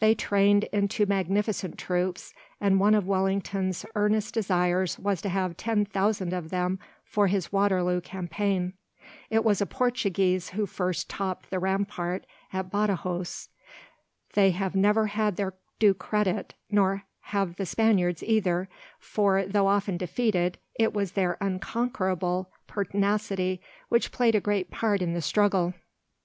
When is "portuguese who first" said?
9.66-11.08